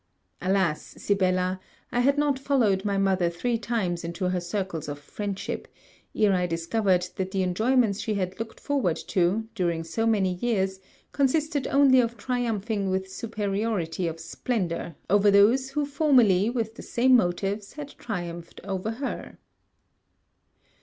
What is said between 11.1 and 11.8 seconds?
consisted